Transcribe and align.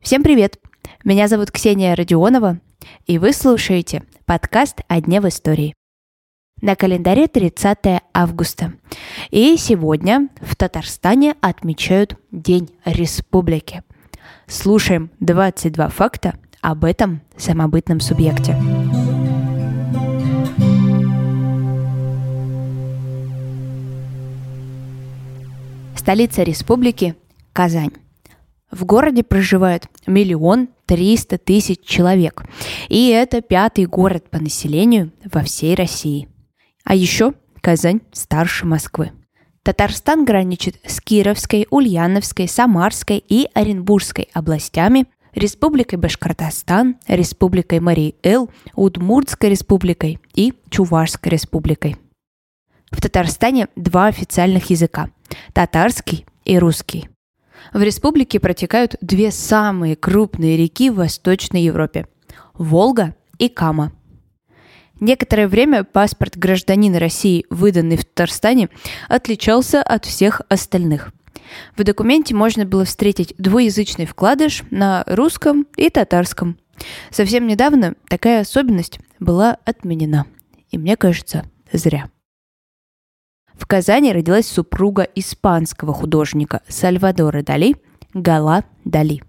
Всем 0.00 0.22
привет! 0.22 0.60
Меня 1.02 1.26
зовут 1.26 1.50
Ксения 1.50 1.96
Родионова, 1.96 2.60
и 3.06 3.18
вы 3.18 3.32
слушаете 3.32 4.04
подкаст 4.24 4.82
«О 4.86 5.00
дне 5.00 5.20
в 5.20 5.26
истории». 5.26 5.74
На 6.62 6.76
календаре 6.76 7.26
30 7.26 8.04
августа. 8.14 8.74
И 9.30 9.56
сегодня 9.56 10.28
в 10.40 10.54
Татарстане 10.54 11.34
отмечают 11.40 12.14
День 12.30 12.70
Республики. 12.84 13.82
Слушаем 14.46 15.10
22 15.18 15.88
факта 15.88 16.38
об 16.60 16.84
этом 16.84 17.20
самобытном 17.36 17.98
субъекте. 17.98 18.56
Столица 26.08 26.42
республики– 26.42 27.16
Казань. 27.52 27.92
В 28.70 28.86
городе 28.86 29.22
проживает 29.22 29.88
миллион 30.06 30.70
триста 30.86 31.36
тысяч 31.36 31.80
человек, 31.84 32.46
и 32.88 33.10
это 33.10 33.42
пятый 33.42 33.84
город 33.84 34.30
по 34.30 34.38
населению 34.38 35.12
во 35.30 35.42
всей 35.42 35.74
России. 35.74 36.26
А 36.82 36.94
еще 36.94 37.34
Казань 37.60 38.00
старше 38.10 38.64
Москвы. 38.64 39.12
Татарстан 39.62 40.24
граничит 40.24 40.80
с 40.82 40.98
Кировской, 41.02 41.66
Ульяновской, 41.68 42.48
Самарской 42.48 43.18
и 43.18 43.46
Оренбургской 43.52 44.30
областями, 44.32 45.08
Республикой 45.34 45.98
Башкортостан, 45.98 46.96
Республикой 47.06 47.80
Марий-Эл, 47.80 48.48
Удмуртской 48.74 49.50
республикой 49.50 50.20
и 50.34 50.54
Чувашской 50.70 51.32
республикой. 51.32 51.96
В 52.90 53.02
Татарстане 53.02 53.68
два 53.76 54.06
официальных 54.06 54.70
языка– 54.70 55.10
татарский 55.52 56.26
и 56.44 56.58
русский. 56.58 57.08
В 57.72 57.82
республике 57.82 58.40
протекают 58.40 58.96
две 59.00 59.30
самые 59.30 59.96
крупные 59.96 60.56
реки 60.56 60.90
в 60.90 60.96
Восточной 60.96 61.62
Европе– 61.62 62.06
Волга 62.54 63.14
и 63.38 63.48
Кама. 63.48 63.92
Некоторое 65.00 65.46
время 65.46 65.84
паспорт 65.84 66.36
гражданина 66.36 66.98
России, 66.98 67.46
выданный 67.50 67.96
в 67.96 68.04
Татарстане, 68.04 68.68
отличался 69.08 69.82
от 69.82 70.04
всех 70.04 70.42
остальных. 70.48 71.12
В 71.76 71.84
документе 71.84 72.34
можно 72.34 72.64
было 72.64 72.84
встретить 72.84 73.34
двуязычный 73.38 74.06
вкладыш 74.06 74.64
на 74.70 75.04
русском 75.06 75.66
и 75.76 75.88
татарском. 75.88 76.58
Совсем 77.10 77.46
недавно 77.46 77.94
такая 78.08 78.40
особенность 78.40 78.98
была 79.20 79.56
отменена. 79.64 80.26
И 80.70 80.78
мне 80.78 80.96
кажется, 80.96 81.44
зря. 81.72 82.10
В 83.58 83.66
Казани 83.66 84.12
родилась 84.12 84.46
супруга 84.46 85.02
испанского 85.02 85.92
художника 85.92 86.62
Сальвадора 86.68 87.42
Дали 87.42 87.76
Гала 88.14 88.64
Дали. 88.84 89.20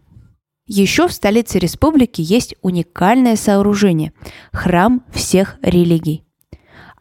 Еще 0.67 1.07
в 1.07 1.13
столице 1.13 1.57
республики 1.57 2.21
есть 2.21 2.55
уникальное 2.61 3.35
сооружение– 3.35 4.13
храм 4.53 5.03
всех 5.11 5.57
религий. 5.63 6.23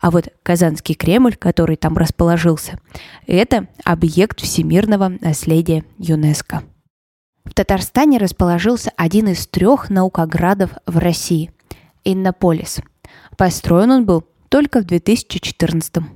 А 0.00 0.10
вот 0.10 0.28
Казанский 0.42 0.94
Кремль, 0.94 1.36
который 1.36 1.76
там 1.76 1.98
расположился, 1.98 2.80
это 3.26 3.68
объект 3.84 4.40
всемирного 4.40 5.12
наследия 5.20 5.84
ЮНЕСКО. 5.98 6.62
В 7.44 7.52
Татарстане 7.52 8.16
расположился 8.18 8.90
один 8.96 9.28
из 9.28 9.46
трех 9.46 9.90
наукоградов 9.90 10.70
в 10.86 10.96
России– 10.96 11.52
Иннополис. 12.04 12.80
Построен 13.36 13.90
он 13.90 14.06
был 14.06 14.24
только 14.48 14.80
в 14.80 14.84
2014 14.84 15.94
году. 15.96 16.08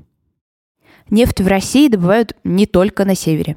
Нефть 1.10 1.40
в 1.40 1.46
России 1.46 1.88
добывают 1.88 2.36
не 2.44 2.66
только 2.66 3.04
на 3.04 3.14
севере. 3.14 3.56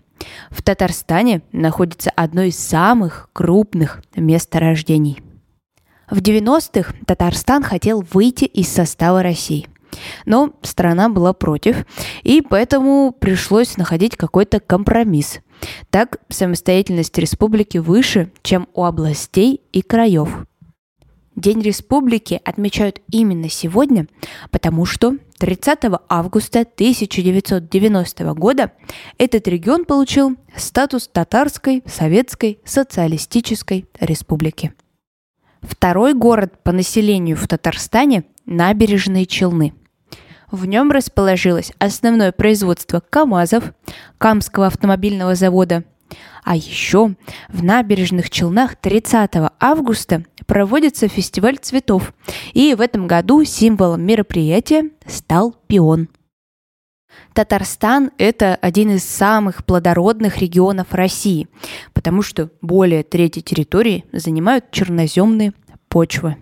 В 0.50 0.62
Татарстане 0.62 1.42
находится 1.52 2.12
одно 2.16 2.44
из 2.44 2.58
самых 2.58 3.30
крупных 3.34 4.02
месторождений. 4.16 5.22
В 6.10 6.20
90-х 6.20 6.94
Татарстан 7.06 7.64
хотел 7.64 8.06
выйти 8.12 8.46
из 8.46 8.69
состава 8.69 9.24
России. 9.24 9.68
Но 10.25 10.53
страна 10.62 11.09
была 11.09 11.34
против, 11.34 11.86
и 12.24 12.42
поэтому 12.42 13.16
пришлось 13.18 13.78
находить 13.78 14.18
какой-то 14.18 14.59
компромисс. 14.59 15.40
Так 15.90 16.18
самостоятельность 16.30 17.18
республики 17.18 17.78
выше, 17.78 18.31
чем 18.44 18.68
у 18.74 18.84
областей 18.84 19.62
и 19.72 19.81
краев. 19.81 20.46
День 21.35 21.62
республики 21.62 22.40
отмечают 22.46 23.01
именно 23.12 23.50
сегодня, 23.50 24.07
потому 24.51 24.85
что 24.85 25.18
30 25.40 25.79
августа 26.07 26.62
1990 26.62 28.34
года 28.35 28.72
этот 29.18 29.47
регион 29.50 29.84
получил 29.84 30.38
статус 30.56 31.09
Татарской 31.09 31.84
Советской 31.85 32.59
Социалистической 32.63 33.85
Республики. 34.00 34.74
Второй 35.62 36.13
город 36.13 36.53
по 36.63 36.72
населению 36.72 37.35
в 37.35 37.47
Татарстане– 37.47 38.24
Набережные 38.45 39.25
Челны. 39.25 39.74
В 40.51 40.66
нем 40.66 40.91
расположилось 40.91 41.74
основное 41.79 42.31
производство 42.31 43.01
КАМАЗов, 43.01 43.74
Камского 44.19 44.68
автомобильного 44.68 45.35
завода– 45.35 45.84
а 46.44 46.56
еще 46.56 47.16
в 47.50 47.64
набережных 47.64 48.30
Челнах 48.30 48.76
30 48.76 49.32
августа 49.60 50.24
проводится 50.46 51.08
фестиваль 51.08 51.58
цветов, 51.58 52.14
и 52.54 52.76
в 52.76 52.82
этом 52.82 53.08
году 53.08 53.44
символом 53.44 54.04
мероприятия 54.04 54.92
стал 55.08 55.56
пион. 55.68 56.10
Татарстан– 57.34 58.12
это 58.18 58.56
один 58.56 58.92
из 58.92 59.04
самых 59.04 59.66
плодородных 59.66 60.38
регионов 60.38 60.94
России, 60.94 61.48
потому 61.94 62.22
что 62.22 62.50
более 62.62 63.04
трети 63.04 63.42
территории 63.42 64.06
занимают 64.12 64.72
черноземные 64.72 65.54
почвы. 65.88 66.38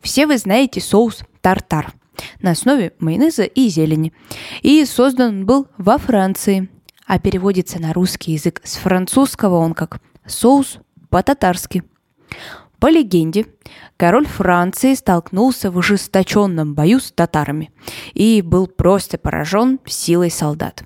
Все 0.00 0.26
вы 0.26 0.38
знаете 0.38 0.80
соус 0.80 1.22
тартар 1.40 1.92
на 2.40 2.52
основе 2.52 2.92
майонеза 2.98 3.44
и 3.44 3.68
зелени. 3.68 4.12
И 4.62 4.84
создан 4.84 5.28
он 5.28 5.46
был 5.46 5.66
во 5.78 5.98
Франции– 5.98 6.68
а 7.12 7.18
переводится 7.18 7.78
на 7.78 7.92
русский 7.92 8.32
язык 8.32 8.62
с 8.64 8.76
французского 8.76 9.56
он 9.56 9.74
как 9.74 10.00
«соус 10.24 10.78
по-татарски». 11.10 11.84
По 12.80 12.88
легенде, 12.88 13.44
король 13.98 14.26
Франции 14.26 14.94
столкнулся 14.94 15.70
в 15.70 15.78
ожесточенном 15.78 16.74
бою 16.74 17.00
с 17.00 17.12
татарами 17.12 17.70
и 18.14 18.40
был 18.40 18.66
просто 18.66 19.18
поражен 19.18 19.78
силой 19.84 20.30
солдат. 20.30 20.84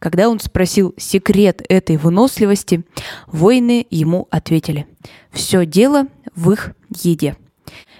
Когда 0.00 0.28
он 0.28 0.40
спросил 0.40 0.92
секрет 0.96 1.62
этой 1.68 1.98
выносливости, 1.98 2.84
воины 3.28 3.86
ему 3.90 4.26
ответили 4.32 4.88
«Все 5.30 5.64
дело 5.64 6.08
в 6.34 6.50
их 6.50 6.72
еде». 6.90 7.36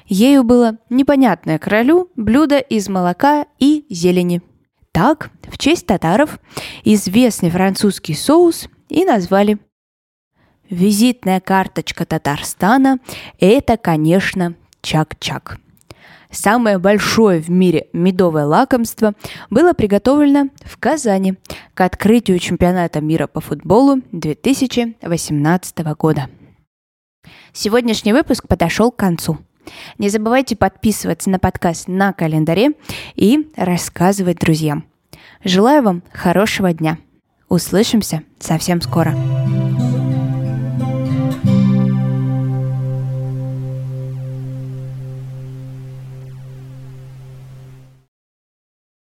Ею 0.06 0.42
было 0.42 0.78
непонятное 0.90 1.60
королю 1.60 2.10
блюдо 2.16 2.58
из 2.58 2.88
молока 2.88 3.46
и 3.60 3.86
зелени– 3.90 4.42
так, 4.94 5.30
в 5.42 5.58
честь 5.58 5.86
татаров, 5.86 6.38
известный 6.84 7.50
французский 7.50 8.14
соус 8.14 8.68
и 8.88 9.04
назвали. 9.04 9.58
Визитная 10.70 11.40
карточка 11.40 12.06
Татарстана– 12.06 13.00
это, 13.40 13.76
конечно, 13.76 14.54
чак-чак. 14.82 15.58
Самое 16.30 16.78
большое 16.78 17.40
в 17.40 17.50
мире 17.50 17.88
медовое 17.92 18.46
лакомство 18.46 19.14
было 19.50 19.72
приготовлено 19.72 20.50
в 20.64 20.78
Казани 20.78 21.34
к 21.74 21.80
открытию 21.80 22.38
чемпионата 22.38 23.00
мира 23.00 23.26
по 23.26 23.40
футболу 23.40 24.00
2018 24.12 25.78
года. 25.98 26.28
Сегодняшний 27.52 28.12
выпуск 28.12 28.46
подошел 28.46 28.92
к 28.92 28.96
концу– 28.96 29.38
не 29.98 30.08
забывайте 30.08 30.56
подписываться 30.56 31.30
на 31.30 31.38
подкаст 31.38 31.88
на 31.88 32.12
календаре 32.12 32.72
и 33.14 33.50
рассказывать 33.56 34.38
друзьям. 34.38 34.84
Желаю 35.44 35.82
вам 35.82 36.02
хорошего 36.12 36.72
дня. 36.72 36.98
Услышимся 37.48 38.22
совсем 38.38 38.80
скоро. 38.80 39.14